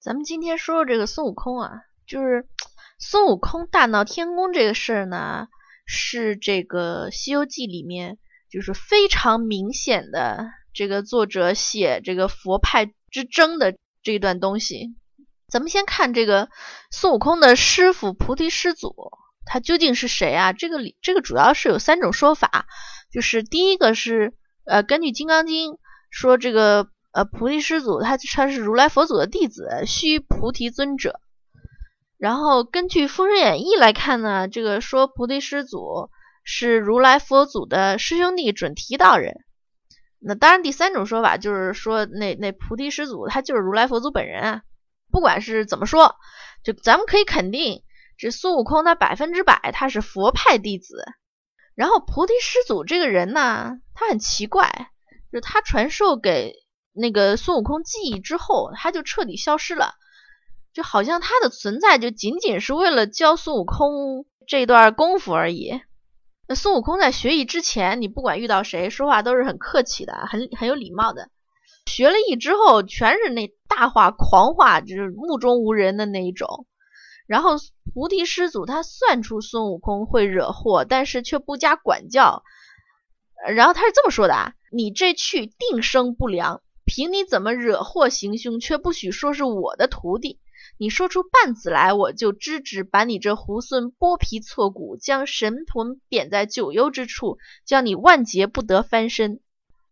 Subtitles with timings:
[0.00, 2.46] 咱们今天说说这个孙悟空啊，就是
[3.00, 5.48] 孙悟空大闹天宫这个事儿呢，
[5.86, 8.16] 是这个《西游记》里面
[8.48, 14.94] 就是非常明显的这个作者写这个佛派之争的这一段东西。
[15.48, 16.48] 咱们先看这个
[16.92, 18.94] 孙悟空的师傅菩提师祖，
[19.44, 20.52] 他究竟是谁啊？
[20.52, 22.66] 这个里这个主要是有三种说法，
[23.10, 24.32] 就是第一个是
[24.64, 25.72] 呃，根据《金刚经》
[26.08, 26.88] 说这个。
[27.18, 31.18] 呃，菩提师祖他他是如来佛祖的弟子，须菩提尊者。
[32.16, 36.10] 然后根据《封神演义》来看呢，这个说菩提师祖
[36.44, 39.34] 是如来佛祖的师兄弟准提道人。
[40.20, 44.62] 那当然，第三种说法就是说，那那菩提师祖他就是如来佛祖本人啊。
[45.10, 46.14] 不管是怎么说，
[46.62, 47.82] 就咱们可以肯定，
[48.16, 51.04] 这孙悟空他百分之百他是佛派弟子。
[51.74, 54.92] 然后菩提师祖这个人呢，他很奇怪，
[55.32, 56.54] 就他传授给。
[56.98, 59.94] 那个孙悟空记忆之后，他就彻底消失了，
[60.72, 65.80] 就好像他的存在就仅仅是为了教孙悟空这段功夫而已。
[66.46, 71.30] 那孙悟空在学艺之前，你不管遇到谁，说话都是很客气的，很很有礼貌的。
[71.86, 76.66] 学了艺之后，全是那大话狂话，就是目中无人的那一种。
[77.26, 77.56] 然后
[77.92, 82.42] 菩提师祖他算出孙悟空会惹祸，但是却不加管教。
[83.46, 90.40] 然后他是这么说的啊：“你这去定生不良。”凭你怎么惹祸行凶，却不许说是我的徒弟。
[90.78, 99.40] 你说出半字来，我就支旨把你这猢狲剥皮挫骨，将神魂贬在九幽之处，叫你万劫不得翻身。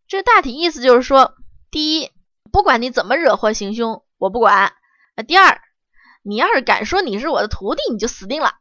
[0.09, 1.35] 这大体意思就是说：
[1.71, 2.11] 第一，
[2.51, 4.71] 不管你怎么惹祸行凶，我不管；
[5.17, 5.61] 那第二，
[6.23, 8.55] 你要是敢说你是我的徒弟，你就死定了。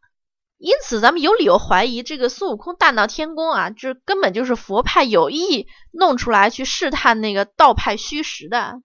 [0.57, 8.81] 因此，咱们有理由怀疑这个孙悟空大闹天宫啊，这根本就是佛派有意弄出来去试探那个道派虚实的。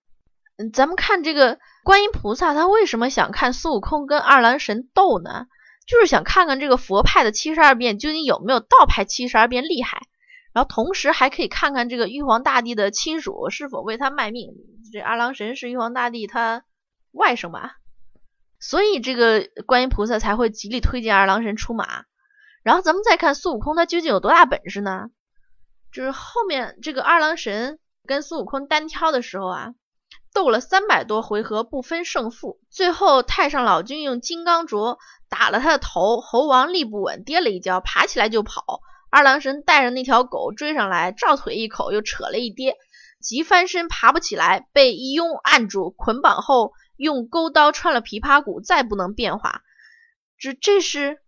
[0.57, 5.47] 嗯，咱们看这个观音菩萨，他为什么想看孙悟空跟二郎神斗呢？
[5.87, 10.03] 就是想看看这个佛派的七十二变究竟有没有道派七十二变厉害，
[10.53, 14.51] 然后同时还可以看看这个玉皇大帝的亲属是否为他卖命。
[14.93, 16.65] 这二郎神是玉皇大帝他
[17.13, 17.80] 外甥吧？
[18.61, 22.05] 所以这个观音菩萨才会极力推荐二郎神出马，
[22.63, 25.07] 然后咱们再看孙悟空他究竟有多大本事呢？
[25.91, 29.69] 就是后面这个二郎神跟孙悟空单挑的时候啊，
[30.35, 34.99] 斗了三百多回合不分胜负，最后太上老君用金刚镯
[35.31, 38.83] 打了他的头，猴王立不稳，跌了一跤，爬起来就跑。
[39.11, 42.77] 二郎神带着那条狗追上来，照腿一口又扯了一跌，
[43.23, 46.75] 急翻身爬不起来，被一拥按住捆绑后。
[47.01, 49.63] 用钩刀穿了琵琶骨，再不能变化。
[50.39, 51.19] 这这是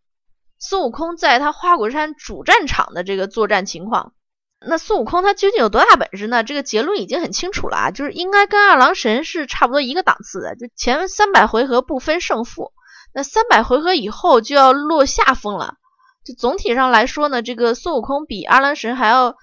[0.59, 4.13] 孙悟空在他花果山主战场的这个作战情况。
[4.61, 6.45] 那孙悟空他究竟有多大本事呢？
[6.45, 10.55] 这个结论已经很清楚了啊，就是应该跟二郎神是差不多一个档次的。
[10.55, 12.73] 就前三百回合不分胜负，
[13.15, 15.79] 那三百回合以后就要落下风了。
[16.25, 19.37] 就总体上来说呢，这个孙悟空比二郎神还要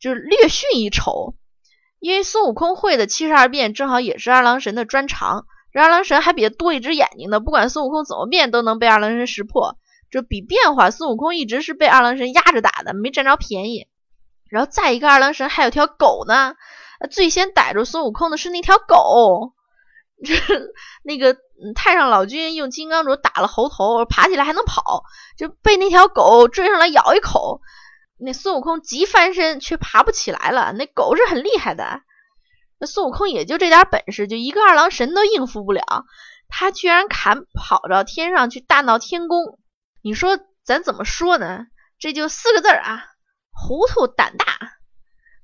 [0.00, 1.36] 就是略逊一筹，
[2.00, 5.46] 因为孙悟空会的七十二变正好也是二郎神的专长。
[5.80, 9.76] 二郎神还比他多一只眼睛呢，不管孙悟空怎么变，都能被二郎神识破。
[10.10, 13.88] 这比变化，孙悟空一直是被二郎神压着打的，没占着便宜。
[14.48, 16.54] 然后再一个，二郎神还有条狗呢，
[17.10, 19.52] 最先逮住孙悟空的是那条狗。
[20.24, 20.32] 这
[21.02, 21.36] 那个
[21.74, 25.02] 太上老君用金刚镯打了猴头，爬起来还能跑，
[25.36, 27.60] 就被那条狗追上来咬一口，
[28.18, 30.72] 那孙悟空急翻身却爬不起来了。
[30.72, 32.02] 那狗是很厉害的。
[32.86, 36.04] 孙悟空也就这点本事，就一个二郎神都应付不了，
[36.48, 39.58] 他居然敢跑到天上去大闹天宫，
[40.02, 41.66] 你说咱怎么说呢？
[41.98, 43.04] 这就四个字儿啊，
[43.52, 44.46] 糊涂胆大。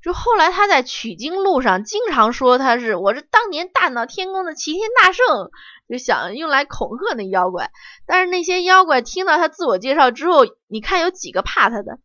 [0.03, 5.51] 就后来他在取经路上经常说他是我是当年大闹天宫的齐天大圣，
[5.91, 7.71] 就想用来恐吓那妖怪。
[8.07, 11.99] 但是那些妖怪听到他自我介绍之后，你看有几个怕他的？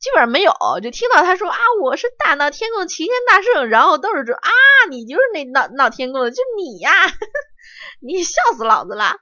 [0.00, 4.50] 基本上没有，就听到他说啊，我是大闹天宫的齐天大圣，然后都是说啊，
[4.90, 6.90] 你就是那闹闹天宫的，就你呀，
[8.00, 9.16] 你笑死老子了，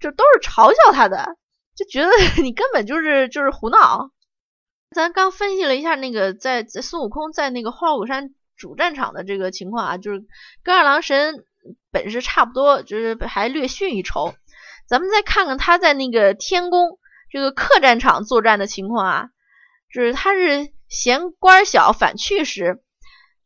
[0.00, 1.36] 这都是嘲笑他的，
[1.74, 2.10] 就觉得
[2.42, 4.10] 你根本就是就是胡闹。
[4.94, 10.22] 咱刚分析了一下那个在在孙悟空在那个花果山主战场的这个情况啊，就是
[10.62, 11.46] 跟二郎神
[11.90, 14.34] 本事差不多，就是还略逊一筹。
[14.86, 16.98] 咱们再看看他在那个天宫
[17.30, 19.28] 这个客战场作战的情况啊。
[19.92, 22.82] 就是他是嫌官小反去时，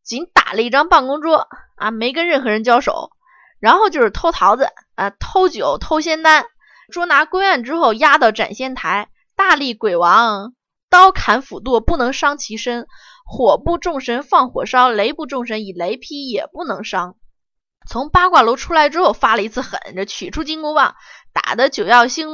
[0.03, 3.11] 仅打了一张办公桌啊，没跟任何人交手。
[3.59, 6.45] 然后就是偷桃子啊，偷酒，偷仙丹，
[6.93, 9.09] 捉拿归案之后押到斩仙台。
[9.35, 10.55] 大力鬼王
[10.89, 12.87] 刀砍斧剁不能伤其身，
[13.27, 17.17] 火部众神放火烧，雷部众神以雷劈也不能伤。
[17.89, 20.95] 从八卦楼出来之后发了一次狠，这取出金箍棒，
[21.33, 22.29] 打的九曜星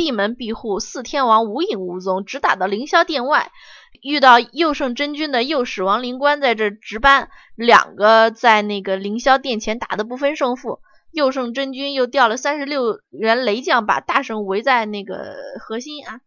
[0.00, 3.52] 闭门闭户，四天王无影无踪，只打到凌霄殿外。
[4.00, 10.80] 遇到右圣真君的右使王灵官在这值班，两个在那个凌霄殿前打的不分胜负。
[11.12, 16.20] 右圣真君又调了三十六员雷将，把大圣围在那个核心啊。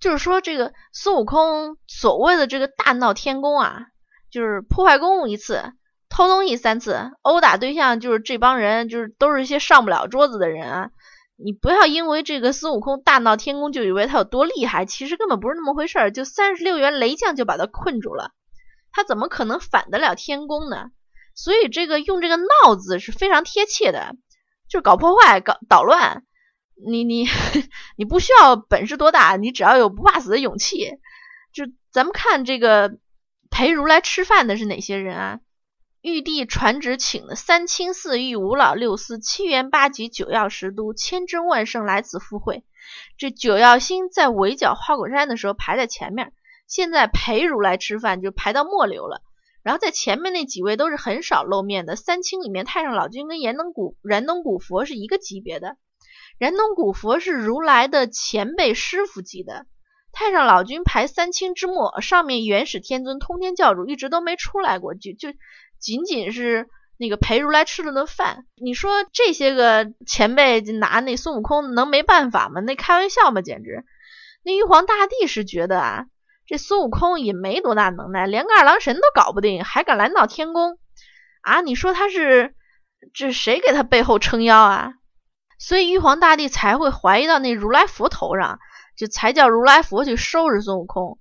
[0.00, 3.86] 就是说，这个孙悟空所谓的这个大闹天宫啊，
[4.30, 5.72] 就是破坏公务一次，
[6.10, 10.90] 偷东西三次，殴打对象就是这帮人，就是都是一些上不了桌子的人啊。
[11.40, 16.10] 你不要因为这个孙悟空大闹天宫就以为他有多厉害，其实根本不是那么回事儿。
[16.10, 18.32] 就三十六员雷将就把他困住了，
[18.90, 20.90] 他怎么可能反得了天宫呢？
[21.34, 24.16] 所以这个用这个“闹”字是非常贴切的，
[24.68, 26.24] 就是搞破坏、搞捣乱。
[26.84, 27.26] 你你
[27.96, 30.98] 你不需要本事多大，你只要有不怕死的勇气。
[31.52, 32.98] 就咱们看这个
[33.50, 35.40] 陪如来吃饭的是哪些人啊？
[36.08, 42.64] 玉帝传旨请了三清四御五老六司七元八极九曜十都千真万圣来此赴会。
[43.16, 46.32] 这九曜星在围剿花果山的时候排在前面，
[46.66, 49.22] 现在陪如来吃饭就排到末流了。
[49.62, 51.94] 然后在前面那几位都是很少露面的。
[51.94, 55.76] 三清里面太上老君跟燃灯古燃灯古佛是一个级别的，
[56.38, 59.66] 燃灯古佛是如来的前辈师傅级的。
[60.10, 65.28] 太上老君排三清之末，上面元始天尊通天教主一直都没出来过，就就。
[65.80, 72.60] 仅仅是那个陪如来吃了顿饭，你说这些个前辈拿那孙悟空能没办法吗？
[72.60, 73.40] 那开玩笑吗？
[73.40, 73.84] 简直！
[74.44, 76.06] 那玉皇大帝是觉得啊，
[76.46, 80.78] 这孙悟空也没多大能耐，连个二郎神都搞不定，还敢来闹天宫
[81.42, 81.60] 啊？
[81.60, 82.54] 你说他是
[83.12, 84.94] 这谁给他背后撑腰啊？
[85.58, 88.60] 所以玉皇大帝才会怀疑到那如来佛头上，
[88.96, 91.18] 就才叫如来佛去收拾孙悟空。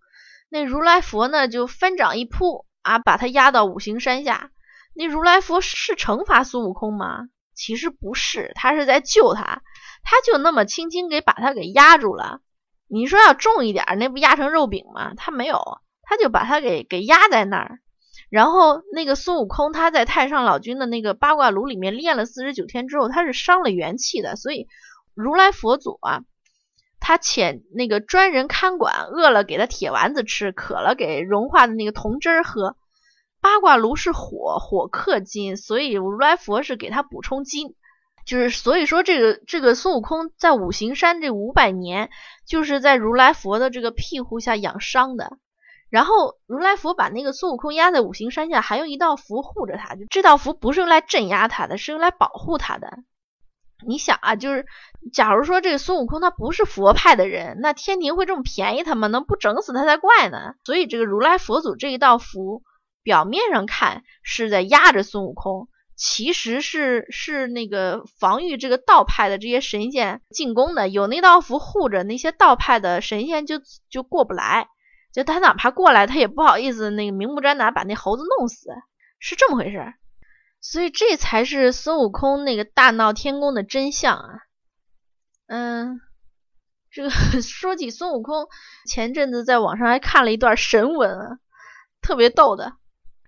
[0.49, 2.66] 那如来佛呢，就翻掌一扑。
[2.87, 4.49] 啊，把他压到五行山下，
[4.95, 7.27] 那如来佛是惩罚孙悟空吗？
[7.53, 9.61] 其实不是，他是在救他，
[10.03, 12.39] 他就那么轻轻给把他给压住了。
[12.87, 15.13] 你说要重一点，那不压成肉饼吗？
[15.17, 15.59] 他没有，
[16.01, 17.79] 他就把他给给压在那儿。
[18.29, 24.67] 然后那个孙悟空他在太上老君的那个八卦炉里面练了四十九天之后，他是伤了元气的，所以
[25.13, 26.21] 如来佛祖啊。
[27.07, 32.75] 他请那个专人看管，饿了给他铁丸子吃，渴了给融化的那个铜汁儿喝。
[33.39, 37.75] 八卦炉是火，火克金，所以如来佛是给他补充金。
[38.25, 42.09] 就是所以说，这个这个孙悟空在五行山这五百年，
[42.45, 45.37] 就是在如来佛的这个庇护下养伤的。
[45.89, 49.95] 然后如来佛把那个孙悟空压在五行山下，还用一道符护着他。
[49.95, 52.97] 就这道符不是用来镇压他的，是用来保护他的。
[53.85, 54.65] 你想啊，就是
[55.13, 59.07] 假如说这个孙悟空他不是佛派的人，那天庭会这么便宜他吗？
[59.07, 60.55] 能不整死他才怪呢。
[60.63, 62.63] 所以这个如来佛祖这一道符，
[63.03, 70.89] 表面上看是在压着孙悟空，其实是是那个防御这个道派的这些神仙进攻的。
[70.89, 74.69] 有那道符护着，那些道派的神仙就就过不来。
[75.13, 78.69] 就他哪怕过来，他也不好意思那个明目张胆把那猴子弄死，
[79.19, 79.93] 是这么回事。
[80.61, 84.39] 所以这才是孙悟空那个大闹天宫的真相啊！
[85.47, 86.01] 嗯，
[86.91, 87.09] 这个
[87.41, 88.47] 说起孙悟空，
[88.85, 91.39] 前阵子在网上还看了一段神文啊，
[92.01, 92.73] 特别逗的，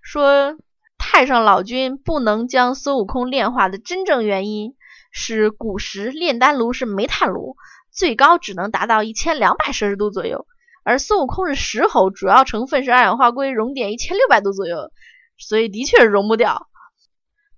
[0.02, 0.58] 说
[0.98, 4.76] 太上老君不能将孙悟空炼化的真正原因
[5.10, 7.56] 是古时炼丹炉是煤炭炉，
[7.90, 10.46] 最高只能达到一千两百摄氏度左右，
[10.84, 14.92] 而孙悟空是石猴，主要成分是二氧化硅，熔点一千六百度左右，
[15.38, 16.66] 所以的确是熔不掉。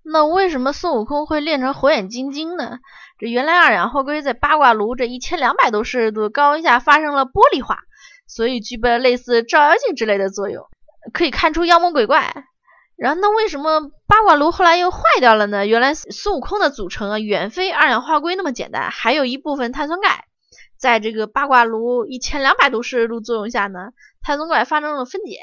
[0.05, 2.81] 那为什么孙悟空会练成火眼金睛呢？
[3.19, 7.79] 这原来二氧化硅在八卦炉这一千两百多摄氏度高温下发生了玻璃化，
[8.27, 10.67] 所以具备了类似照妖镜之类的作用，
[11.13, 12.47] 可以看出妖魔鬼怪。
[12.97, 15.67] 然后那为什么八卦炉后来又坏掉了呢？
[15.67, 20.25] 原来孙悟空的组成啊远非二氧化硅那么简单，还有一部分碳酸钙，
[20.77, 23.91] 在这个八卦炉一千两百度摄氏度作用下呢，
[24.21, 25.39] 碳酸钙发生了分解，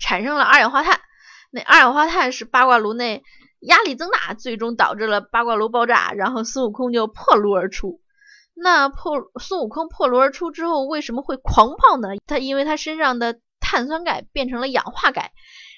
[0.00, 1.00] 产生了二氧化碳。
[1.50, 3.24] 那二氧化碳是八卦炉内。
[3.62, 8.00] 压力增大，最终导致了八卦炉爆炸，然后孙悟空就破炉而出。
[8.54, 12.08] 那破孙悟空破炉而出之后，为什么会狂暴呢？
[12.26, 15.32] 他因为他身上的碳酸钙变成了氧化钙，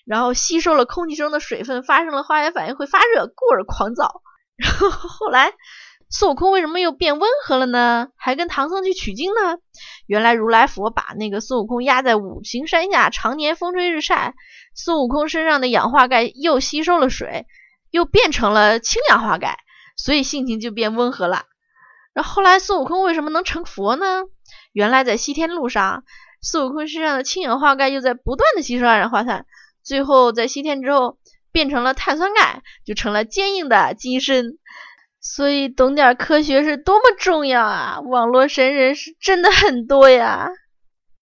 [0.04, 4.22] 然后吸收了空气中的水分，发生了化学反应会发热，故而狂躁。
[4.56, 5.52] 然后后来
[6.10, 8.08] 孙悟空为什么又变温和了呢？
[8.16, 9.58] 还跟唐僧去取经呢？
[10.06, 14.34] 原来如来佛把那个孙悟空压在五行山下，常年风吹日晒，
[14.74, 17.46] 孙悟空身上的氧化钙又吸收了水。
[17.94, 19.56] 又变成了氢氧化钙，
[19.96, 21.44] 所以性情就变温和了。
[22.12, 24.24] 然后来孙悟空为什么能成佛呢？
[24.72, 26.02] 原来在西天路上，
[26.42, 29.46] 孙悟空身上的氢氧化钙又在不断的吸收二氧化碳，
[29.84, 31.18] 最后在西天之后
[31.52, 34.58] 变成了碳酸钙，就成了坚硬的金身。
[35.20, 38.00] 所以懂点科学是多么重要啊！
[38.00, 40.48] 网络神人是真的很多呀。